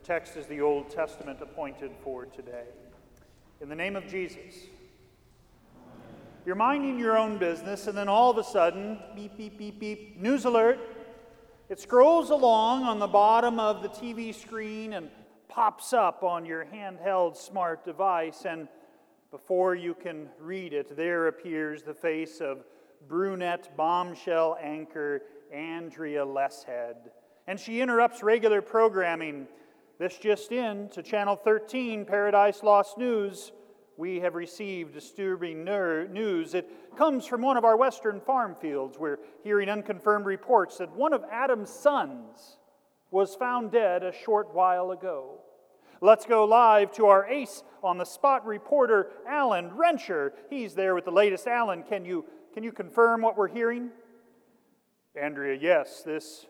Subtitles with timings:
[0.00, 2.64] Our text is the Old Testament appointed for today.
[3.60, 4.54] In the name of Jesus.
[6.46, 10.18] You're minding your own business, and then all of a sudden, beep, beep, beep, beep,
[10.18, 10.78] news alert.
[11.68, 15.10] It scrolls along on the bottom of the TV screen and
[15.48, 18.68] pops up on your handheld smart device, and
[19.30, 22.64] before you can read it, there appears the face of
[23.06, 25.20] brunette bombshell anchor
[25.52, 27.10] Andrea Lesshead.
[27.46, 29.46] And she interrupts regular programming.
[30.00, 33.52] This just in to Channel 13, Paradise Lost News.
[33.98, 36.54] We have received disturbing news.
[36.54, 38.98] It comes from one of our western farm fields.
[38.98, 42.56] We're hearing unconfirmed reports that one of Adam's sons
[43.10, 45.42] was found dead a short while ago.
[46.00, 50.32] Let's go live to our ace on the spot reporter, Alan Rensher.
[50.48, 51.46] He's there with the latest.
[51.46, 53.90] Alan, can you, can you confirm what we're hearing?
[55.14, 56.46] Andrea, yes, this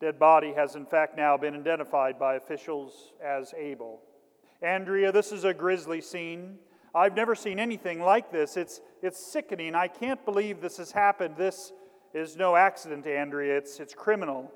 [0.00, 4.00] dead body has in fact now been identified by officials as Abel.
[4.62, 6.58] Andrea, this is a grisly scene.
[6.94, 8.56] I've never seen anything like this.
[8.56, 9.74] It's, it's sickening.
[9.74, 11.36] I can't believe this has happened.
[11.36, 11.72] This
[12.14, 13.58] is no accident, Andrea.
[13.58, 14.52] It's, it's criminal.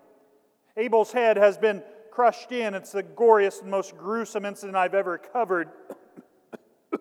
[0.76, 2.74] Abel's head has been crushed in.
[2.74, 5.68] It's the goriest and most gruesome incident I've ever covered.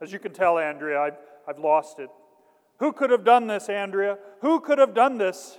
[0.00, 2.10] As you can tell, Andrea, I've, I've lost it.
[2.80, 4.18] Who could have done this, Andrea?
[4.40, 5.58] Who could have done this?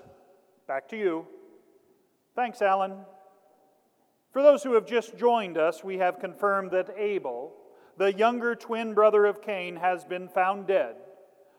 [0.68, 1.28] Back to you.
[2.36, 2.98] Thanks, Alan.
[4.34, 7.54] For those who have just joined us, we have confirmed that Abel,
[7.98, 10.96] the younger twin brother of Cain, has been found dead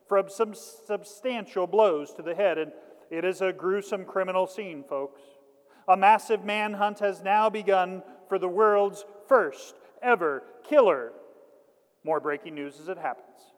[0.09, 2.59] from some substantial blows to the head.
[2.59, 2.73] And
[3.09, 5.21] it is a gruesome criminal scene, folks.
[5.87, 11.13] A massive manhunt has now begun for the world's first ever killer.
[12.03, 13.52] More breaking news as it happens.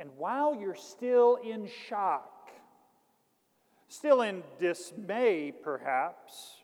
[0.00, 2.48] And while you're still in shock,
[3.88, 6.62] still in dismay perhaps,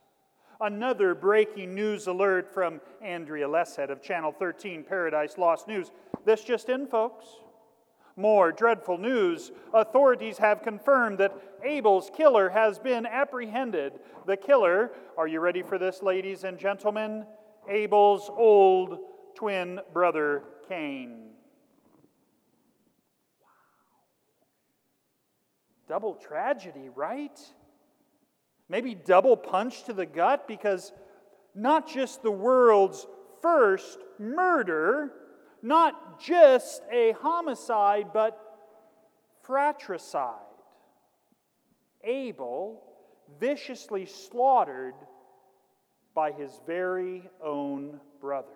[0.59, 5.91] another breaking news alert from Andrea Lesshead of Channel 13 Paradise Lost News.
[6.25, 7.27] This just in, folks.
[8.17, 9.53] More dreadful news.
[9.75, 14.01] Authorities have confirmed that Abel's killer has been apprehended.
[14.25, 17.27] The killer, are you ready for this, ladies and gentlemen?
[17.69, 18.99] Abel's old
[19.35, 21.36] twin brother, Cain.
[25.89, 27.39] Double tragedy, right?
[28.69, 30.93] Maybe double punch to the gut because
[31.55, 33.07] not just the world's
[33.41, 35.13] first murder,
[35.63, 38.39] not just a homicide, but
[39.43, 40.35] fratricide.
[42.03, 42.83] Abel
[43.41, 44.95] viciously slaughtered
[46.15, 48.49] by his very own brother.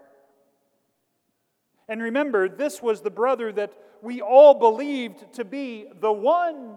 [1.88, 6.76] And remember, this was the brother that we all believed to be the one.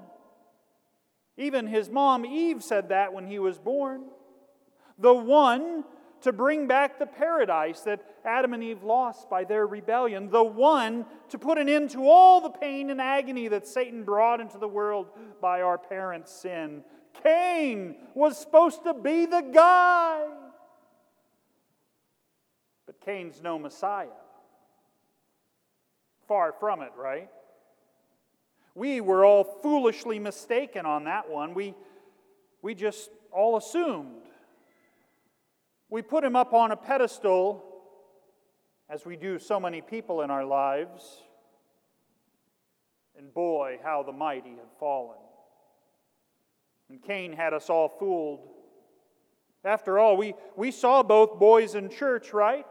[1.38, 4.06] Even his mom Eve said that when he was born.
[5.00, 5.84] The one
[6.22, 11.06] to bring back the paradise that Adam and Eve lost by their rebellion, the one
[11.30, 14.68] to put an end to all the pain and agony that Satan brought into the
[14.68, 15.08] world
[15.42, 16.84] by our parents' sin.
[17.24, 20.26] Cain was supposed to be the guy.
[22.86, 24.08] But Cain's no Messiah.
[26.28, 27.30] Far from it, right?
[28.76, 31.54] We were all foolishly mistaken on that one.
[31.54, 31.76] We,
[32.62, 34.24] we just all assumed
[35.94, 37.64] we put him up on a pedestal,
[38.90, 41.22] as we do so many people in our lives.
[43.16, 45.20] And boy, how the mighty have fallen.
[46.90, 48.40] And Cain had us all fooled.
[49.64, 52.66] After all, we, we saw both boys in church, right?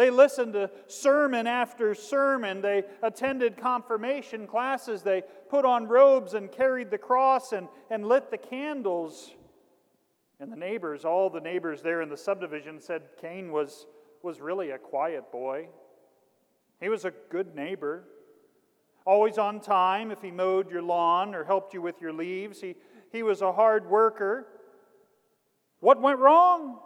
[0.00, 2.62] They listened to sermon after sermon.
[2.62, 5.02] They attended confirmation classes.
[5.02, 9.30] They put on robes and carried the cross and, and lit the candles.
[10.40, 13.84] And the neighbors, all the neighbors there in the subdivision, said Cain was,
[14.22, 15.68] was really a quiet boy.
[16.80, 18.04] He was a good neighbor,
[19.04, 22.58] always on time if he mowed your lawn or helped you with your leaves.
[22.58, 22.74] He,
[23.12, 24.46] he was a hard worker.
[25.80, 26.78] What went wrong?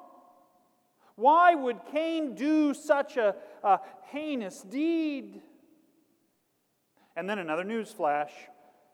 [1.17, 3.81] Why would Cain do such a, a
[4.11, 5.41] heinous deed?
[7.17, 8.33] And then another news flash.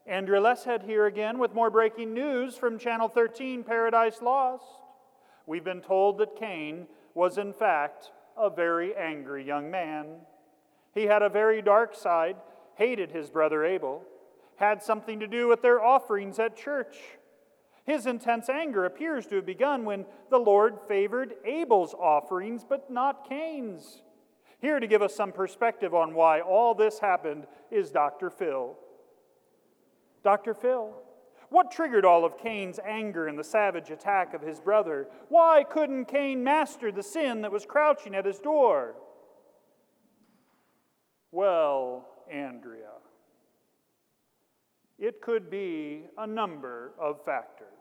[0.07, 4.65] Andrea Lesshead here again with more breaking news from Channel 13 Paradise Lost.
[5.47, 10.07] We've been told that Cain was, in fact, a very angry young man.
[10.95, 12.37] He had a very dark side,
[12.75, 14.03] hated his brother Abel,
[14.57, 16.97] had something to do with their offerings at church.
[17.91, 23.29] His intense anger appears to have begun when the Lord favored Abel's offerings, but not
[23.29, 24.03] Cain's.
[24.61, 28.31] Here to give us some perspective on why all this happened is Dr.
[28.31, 28.77] Phil.
[30.23, 30.55] Dr.
[30.55, 30.95] Phil,
[31.49, 35.09] What triggered all of Cain's anger and the savage attack of his brother?
[35.29, 38.95] Why couldn't Cain master the sin that was crouching at his door?
[41.33, 43.01] Well, Andrea,
[44.97, 47.80] it could be a number of factors.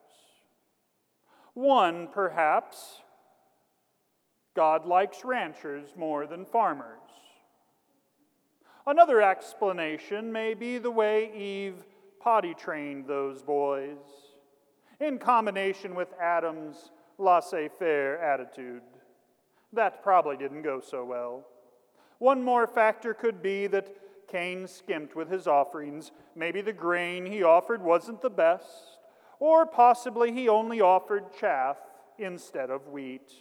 [1.54, 3.02] One, perhaps,
[4.56, 7.00] God likes ranchers more than farmers.
[8.86, 11.86] Another explanation may be the way Eve
[12.20, 13.98] potty trained those boys,
[15.00, 18.82] in combination with Adam's laissez faire attitude.
[19.74, 21.46] That probably didn't go so well.
[22.18, 23.96] One more factor could be that
[24.28, 26.12] Cain skimped with his offerings.
[26.36, 28.99] Maybe the grain he offered wasn't the best,
[29.40, 31.78] or possibly he only offered chaff
[32.18, 33.32] instead of wheat.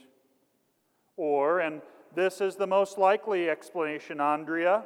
[1.16, 1.82] Or, and
[2.14, 4.84] this is the most likely explanation, Andrea,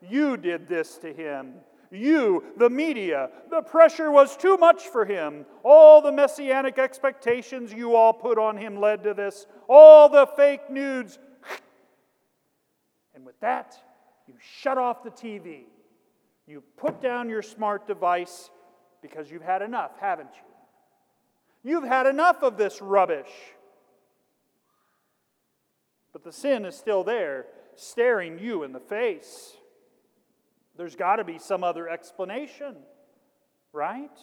[0.00, 1.54] you did this to him.
[1.90, 5.46] You, the media, the pressure was too much for him.
[5.62, 9.46] All the messianic expectations you all put on him led to this.
[9.68, 11.18] All the fake news.
[13.14, 13.76] And with that,
[14.26, 15.64] you shut off the TV.
[16.46, 18.50] You put down your smart device
[19.06, 21.70] because you've had enough, haven't you?
[21.70, 23.30] You've had enough of this rubbish.
[26.12, 29.56] But the sin is still there, staring you in the face.
[30.76, 32.76] There's got to be some other explanation,
[33.72, 34.18] right?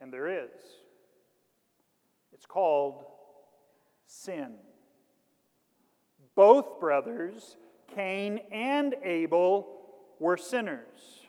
[0.00, 0.50] And there is.
[2.32, 3.04] It's called
[4.06, 4.54] sin.
[6.34, 7.56] Both brothers,
[7.94, 9.68] Cain and Abel,
[10.18, 11.21] were sinners.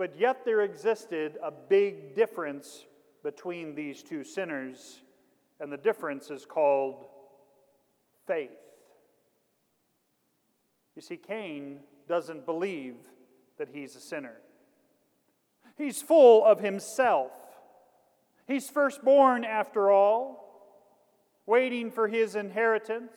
[0.00, 2.86] But yet there existed a big difference
[3.22, 5.02] between these two sinners,
[5.60, 7.04] and the difference is called
[8.26, 8.48] faith.
[10.96, 12.94] You see, Cain doesn't believe
[13.58, 14.38] that he's a sinner.
[15.76, 17.32] He's full of himself.
[18.46, 20.80] He's firstborn, after all,
[21.44, 23.12] waiting for his inheritance.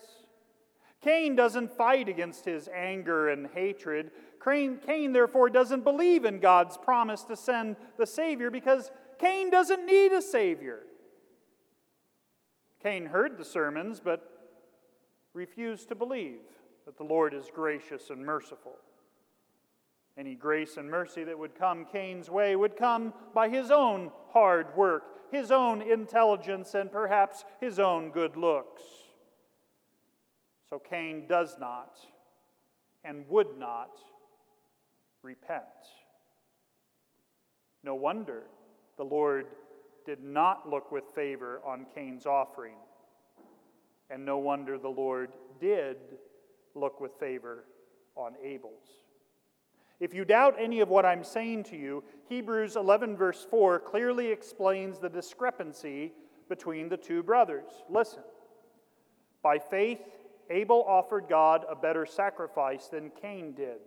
[0.99, 4.11] Cain doesn't fight against his anger and hatred.
[4.43, 9.85] Cain, Cain, therefore, doesn't believe in God's promise to send the Savior because Cain doesn't
[9.85, 10.79] need a Savior.
[12.81, 14.29] Cain heard the sermons, but
[15.33, 16.41] refused to believe
[16.85, 18.75] that the Lord is gracious and merciful.
[20.17, 24.75] Any grace and mercy that would come Cain's way would come by his own hard
[24.75, 28.83] work, his own intelligence, and perhaps his own good looks.
[30.69, 31.97] So Cain does not
[33.03, 33.99] and would not
[35.23, 35.63] repent.
[37.83, 38.43] No wonder
[38.97, 39.47] the Lord
[40.05, 42.75] did not look with favor on Cain's offering.
[44.09, 45.97] And no wonder the Lord did
[46.75, 47.65] look with favor
[48.15, 49.03] on Abel's.
[49.99, 54.27] If you doubt any of what I'm saying to you, Hebrews 11, verse 4, clearly
[54.27, 56.11] explains the discrepancy
[56.49, 57.69] between the two brothers.
[57.89, 58.23] Listen.
[59.41, 59.99] By faith,
[60.49, 63.79] Abel offered God a better sacrifice than Cain did.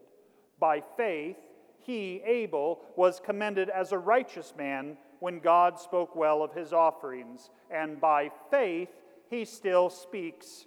[0.58, 1.36] By faith,
[1.80, 7.50] he, Abel, was commended as a righteous man when God spoke well of his offerings.
[7.70, 8.90] And by faith,
[9.30, 10.66] he still speaks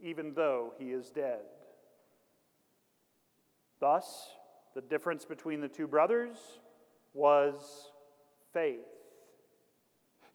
[0.00, 1.40] even though he is dead.
[3.80, 4.30] Thus,
[4.74, 6.36] the difference between the two brothers
[7.14, 7.90] was
[8.52, 8.86] faith.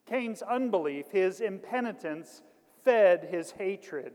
[0.06, 2.42] Cain's unbelief, his impenitence,
[2.84, 4.12] fed his hatred.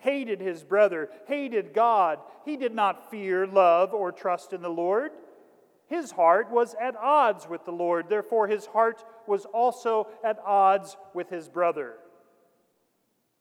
[0.00, 2.18] Hated his brother, hated God.
[2.44, 5.12] He did not fear, love, or trust in the Lord.
[5.86, 10.96] His heart was at odds with the Lord, therefore, his heart was also at odds
[11.14, 11.94] with his brother.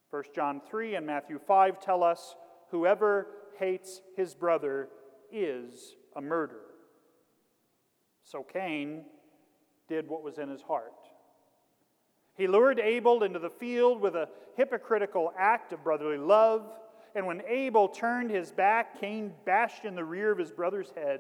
[0.09, 2.35] 1 John 3 and Matthew 5 tell us
[2.71, 3.27] whoever
[3.59, 4.89] hates his brother
[5.31, 6.75] is a murderer.
[8.23, 9.05] So Cain
[9.87, 10.93] did what was in his heart.
[12.39, 16.71] He lured Abel into the field with a hypocritical act of brotherly love,
[17.13, 21.19] and when Abel turned his back, Cain bashed in the rear of his brother's head.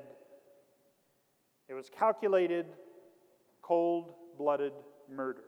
[1.67, 2.67] It was calculated,
[3.61, 4.71] cold blooded
[5.13, 5.43] murder.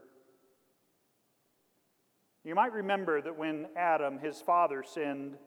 [2.44, 5.38] You might remember that when Adam, his father, sinned,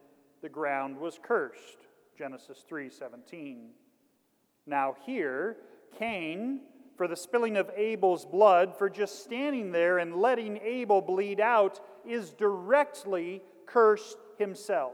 [0.41, 1.85] the ground was cursed.
[2.17, 3.69] Genesis 3:17.
[4.65, 5.57] Now here,
[5.99, 6.61] Cain,
[6.95, 11.79] for the spilling of Abel's blood, for just standing there and letting Abel bleed out,
[12.05, 14.93] is directly cursed himself.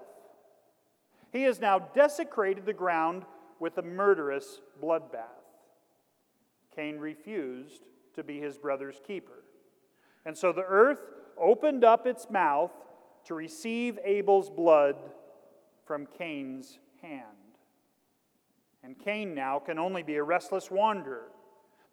[1.32, 3.26] He has now desecrated the ground
[3.60, 5.28] with a murderous bloodbath.
[6.76, 7.84] Cain refused
[8.16, 9.44] to be his brother's keeper.
[10.26, 11.00] And so the earth
[11.38, 12.72] opened up its mouth
[13.26, 14.96] to receive Abel's blood
[15.86, 17.26] from Cain's hand.
[18.84, 21.28] And Cain now can only be a restless wanderer,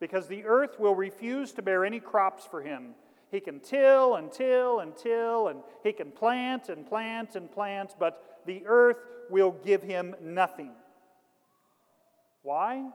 [0.00, 2.95] because the earth will refuse to bear any crops for him.
[3.31, 7.95] He can till and till and till, and he can plant and plant and plant,
[7.99, 10.73] but the earth will give him nothing.
[12.43, 12.88] Why?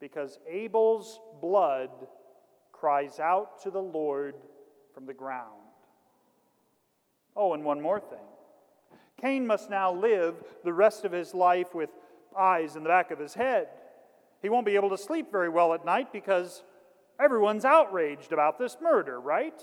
[0.00, 1.90] Because Abel's blood
[2.72, 4.34] cries out to the Lord
[4.92, 5.52] from the ground.
[7.36, 8.18] Oh, and one more thing
[9.20, 11.90] Cain must now live the rest of his life with
[12.36, 13.68] eyes in the back of his head.
[14.42, 16.62] He won't be able to sleep very well at night because
[17.20, 19.60] everyone's outraged about this murder, right?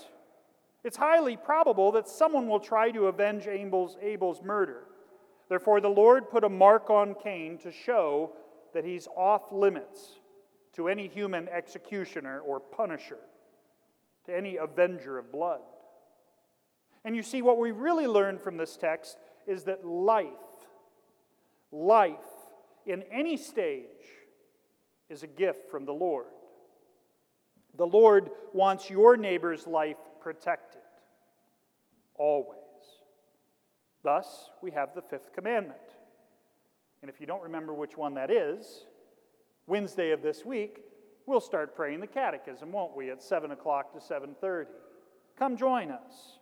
[0.82, 4.84] It's highly probable that someone will try to avenge Abel's, Abel's murder.
[5.48, 8.32] Therefore, the Lord put a mark on Cain to show
[8.74, 10.20] that he's off limits
[10.74, 13.18] to any human executioner or punisher,
[14.26, 15.60] to any avenger of blood.
[17.04, 20.26] And you see, what we really learn from this text is that life,
[21.70, 22.16] life
[22.86, 23.84] in any stage,
[25.14, 26.26] is a gift from the Lord.
[27.76, 30.82] The Lord wants your neighbor's life protected,
[32.16, 32.58] always.
[34.02, 35.78] Thus, we have the fifth commandment.
[37.00, 38.86] And if you don't remember which one that is,
[39.66, 40.80] Wednesday of this week,
[41.26, 44.66] we'll start praying the catechism, won't we, at 7 o'clock to 7.30.
[45.38, 46.38] Come join us.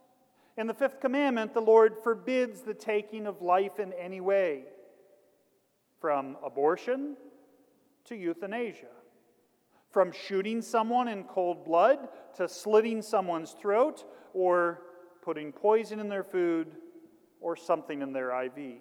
[0.56, 4.64] In the fifth commandment, the Lord forbids the taking of life in any way,
[6.00, 7.16] from abortion
[8.06, 8.86] to euthanasia,
[9.90, 14.04] from shooting someone in cold blood to slitting someone's throat
[14.34, 14.82] or
[15.22, 16.74] putting poison in their food
[17.40, 18.80] or something in their IV.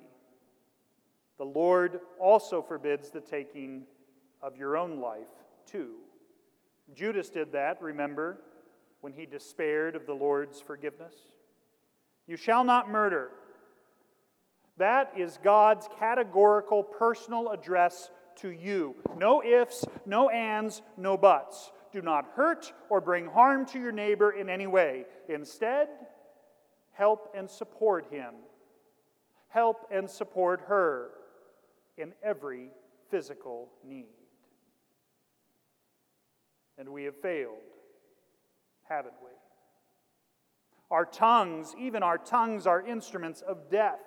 [1.37, 3.83] The Lord also forbids the taking
[4.41, 5.27] of your own life,
[5.65, 5.95] too.
[6.93, 8.41] Judas did that, remember,
[9.01, 11.15] when he despaired of the Lord's forgiveness.
[12.27, 13.31] You shall not murder.
[14.77, 18.09] That is God's categorical personal address
[18.41, 18.95] to you.
[19.17, 21.71] No ifs, no ands, no buts.
[21.91, 25.05] Do not hurt or bring harm to your neighbor in any way.
[25.27, 25.89] Instead,
[26.93, 28.33] help and support him.
[29.50, 31.10] Help and support her
[31.98, 32.69] in every
[33.10, 34.05] physical need.
[36.77, 37.57] And we have failed,
[38.88, 39.31] haven't we?
[40.89, 44.00] Our tongues, even our tongues, are instruments of death.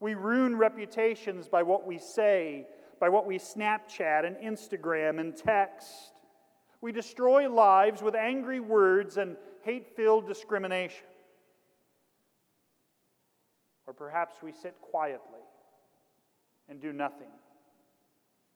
[0.00, 2.66] We ruin reputations by what we say,
[3.00, 6.12] by what we Snapchat and Instagram and text.
[6.80, 11.06] We destroy lives with angry words and hate filled discrimination.
[13.86, 15.40] Or perhaps we sit quietly
[16.68, 17.30] and do nothing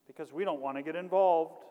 [0.06, 1.64] because we don't want to get involved.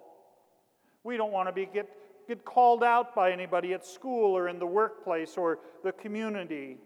[1.03, 1.89] We don't want to be, get
[2.27, 6.77] get called out by anybody at school or in the workplace or the community.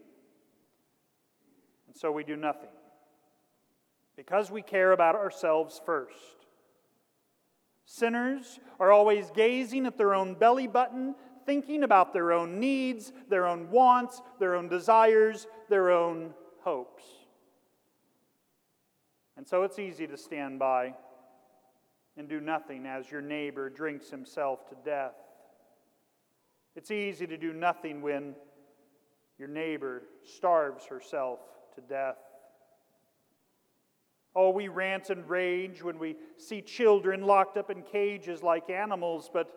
[1.88, 2.70] And so we do nothing
[4.16, 6.48] because we care about ourselves first.
[7.86, 13.46] Sinners are always gazing at their own belly button, thinking about their own needs, their
[13.46, 17.04] own wants, their own desires, their own hopes.
[19.38, 20.96] And so it's easy to stand by
[22.18, 25.16] and do nothing as your neighbor drinks himself to death.
[26.76, 28.36] It's easy to do nothing when
[29.38, 31.40] your neighbor starves herself
[31.76, 32.18] to death.
[34.36, 39.30] Oh, we rant and rage when we see children locked up in cages like animals,
[39.32, 39.48] but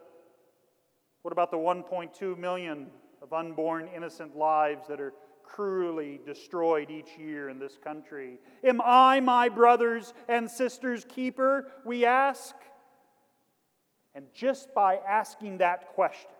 [1.22, 2.86] what about the 1.2 million
[3.20, 8.38] of unborn innocent lives that are cruelly destroyed each year in this country?
[8.62, 11.72] Am I my brothers and sisters' keeper?
[11.84, 12.54] We ask.
[14.14, 16.30] And just by asking that question,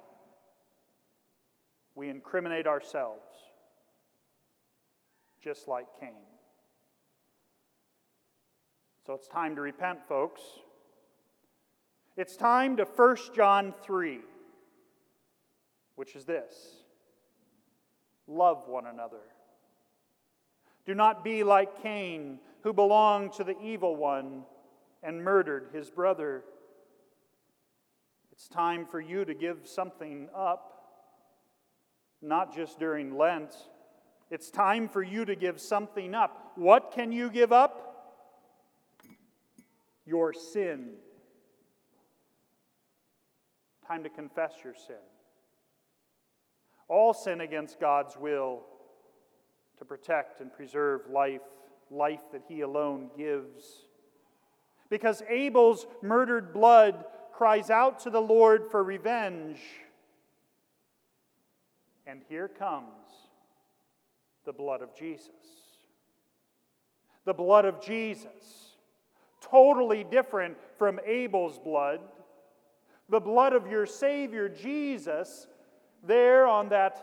[1.95, 3.21] we incriminate ourselves,
[5.43, 6.28] just like Cain.
[9.09, 10.43] So it's time to repent, folks.
[12.19, 14.19] It's time to 1 John 3,
[15.95, 16.53] which is this
[18.27, 19.23] love one another.
[20.85, 24.43] Do not be like Cain, who belonged to the evil one
[25.03, 26.45] and murdered his brother.
[28.31, 30.75] It's time for you to give something up
[32.21, 33.55] not just during Lent.
[34.31, 36.53] It's time for you to give something up.
[36.57, 37.88] What can you give up?
[40.09, 40.95] Your sin.
[43.87, 44.97] Time to confess your sin.
[46.89, 48.63] All sin against God's will
[49.79, 51.43] to protect and preserve life,
[51.91, 53.87] life that He alone gives.
[54.89, 59.59] Because Abel's murdered blood cries out to the Lord for revenge.
[62.07, 62.87] And here comes
[64.47, 65.29] the blood of Jesus.
[67.27, 68.68] The blood of Jesus,
[69.41, 72.01] totally different from Abel's blood,
[73.09, 75.47] The blood of your Savior, Jesus,
[76.07, 76.99] there on that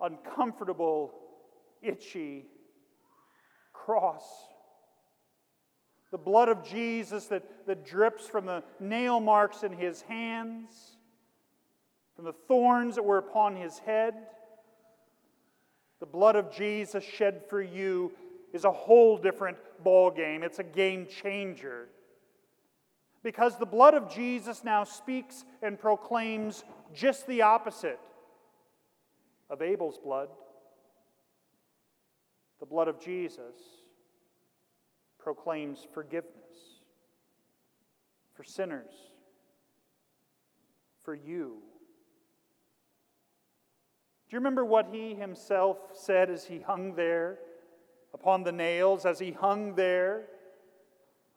[0.00, 1.12] uncomfortable,
[1.82, 2.46] itchy
[3.72, 4.24] cross.
[6.10, 10.96] The blood of Jesus that, that drips from the nail marks in his hands,
[12.16, 14.14] from the thorns that were upon his head.
[16.00, 18.12] The blood of Jesus shed for you
[18.52, 20.42] is a whole different ball game.
[20.42, 21.88] It's a game changer.
[23.22, 28.00] Because the blood of Jesus now speaks and proclaims just the opposite
[29.48, 30.28] of Abel's blood.
[32.60, 33.54] The blood of Jesus
[35.18, 36.32] proclaims forgiveness
[38.34, 38.92] for sinners,
[41.04, 41.58] for you.
[44.28, 47.38] Do you remember what he himself said as he hung there
[48.14, 50.24] upon the nails, as he hung there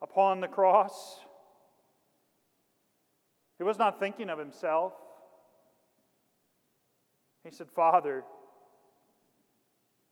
[0.02, 1.20] upon the cross?
[3.58, 4.92] He was not thinking of himself.
[7.44, 8.24] He said, Father,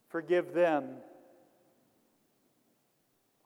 [0.09, 0.97] forgive them.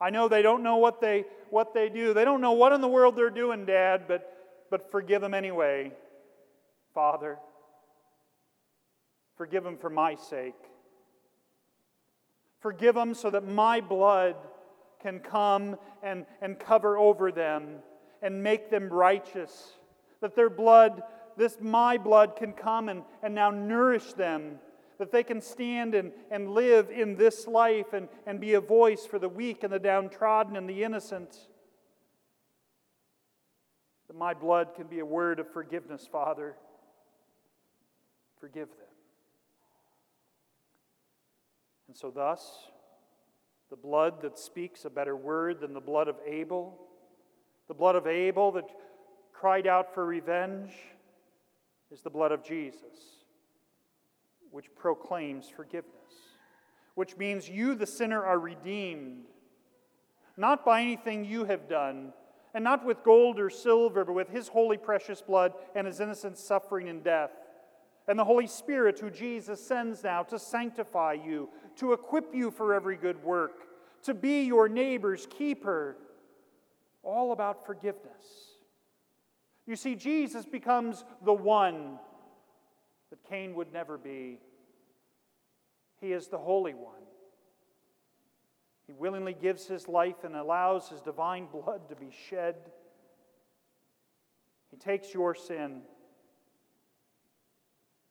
[0.00, 2.14] I know they don't know what they, what they do.
[2.14, 4.32] They don't know what in the world they're doing, Dad, but,
[4.70, 5.92] but forgive them anyway,
[6.94, 7.38] Father.
[9.36, 10.54] Forgive them for my sake.
[12.60, 14.36] Forgive them so that my blood
[15.00, 17.76] can come and, and cover over them
[18.22, 19.78] and make them righteous
[20.20, 21.02] that their blood,
[21.36, 24.58] this my blood, can come and, and now nourish them,
[24.98, 29.06] that they can stand and, and live in this life and, and be a voice
[29.06, 31.48] for the weak and the downtrodden and the innocent.
[34.08, 36.56] That my blood can be a word of forgiveness, Father.
[38.40, 38.87] Forgive them.
[41.88, 42.68] And so, thus,
[43.70, 46.78] the blood that speaks a better word than the blood of Abel,
[47.66, 48.70] the blood of Abel that
[49.32, 50.72] cried out for revenge
[51.90, 53.24] is the blood of Jesus,
[54.50, 55.94] which proclaims forgiveness,
[56.94, 59.24] which means you, the sinner, are redeemed,
[60.36, 62.12] not by anything you have done,
[62.54, 66.36] and not with gold or silver, but with his holy, precious blood and his innocent
[66.36, 67.30] suffering and death.
[68.08, 72.72] And the Holy Spirit, who Jesus sends now to sanctify you, to equip you for
[72.72, 73.68] every good work,
[74.04, 75.96] to be your neighbor's keeper,
[77.02, 78.56] all about forgiveness.
[79.66, 81.98] You see, Jesus becomes the one
[83.10, 84.38] that Cain would never be.
[86.00, 86.94] He is the Holy One.
[88.86, 92.54] He willingly gives his life and allows his divine blood to be shed.
[94.70, 95.82] He takes your sin,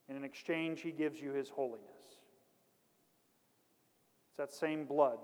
[0.07, 2.19] and in exchange, he gives you his holiness.
[4.29, 5.19] It's that same blood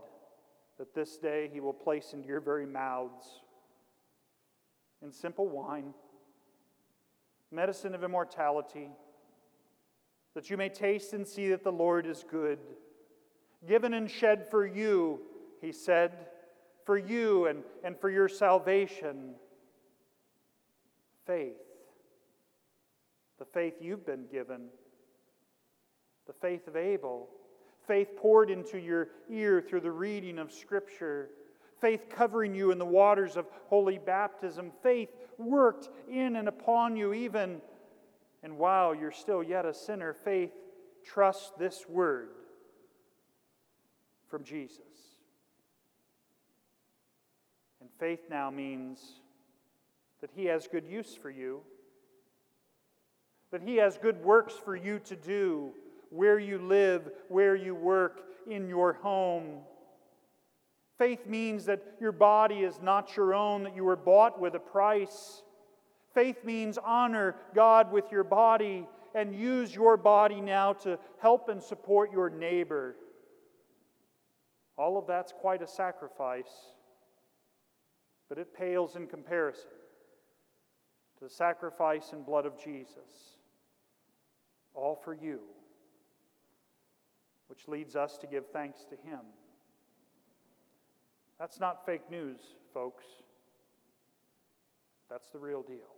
[0.77, 3.25] that this day he will place into your very mouths
[5.01, 5.93] in simple wine
[7.53, 8.89] medicine of immortality,
[10.33, 12.57] that you may taste and see that the Lord is good.
[13.67, 15.21] Given and shed for you,
[15.61, 16.11] he said,
[16.85, 19.35] for you and, and for your salvation.
[21.25, 21.53] Faith.
[23.43, 24.69] The faith you've been given.
[26.27, 27.27] The faith of Abel.
[27.85, 31.29] Faith poured into your ear through the reading of Scripture
[31.83, 37.13] faith covering you in the waters of holy baptism, faith worked in and upon you,
[37.13, 37.61] even
[38.41, 40.53] and while you're still yet a sinner, faith
[41.03, 42.29] trusts this word
[44.29, 44.79] from Jesus.
[47.81, 49.19] And faith now means
[50.21, 51.63] that He has good use for you,
[53.53, 55.71] that He has good works for you to do
[56.09, 59.59] where you live, where you work, in your home.
[60.97, 64.59] Faith means that your body is not your own, that you were bought with a
[64.59, 65.43] price.
[66.15, 71.61] Faith means honor God with your body and use your body now to help and
[71.61, 72.95] support your neighbor.
[74.77, 76.73] All of that's quite a sacrifice,
[78.29, 79.69] but it pales in comparison
[81.19, 83.37] to the sacrifice and blood of Jesus.
[84.73, 85.39] All for you,
[87.47, 89.19] which leads us to give thanks to Him.
[91.39, 92.39] That's not fake news,
[92.73, 93.03] folks.
[95.09, 95.93] That's the real deal.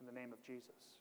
[0.00, 0.95] In the name of Jesus.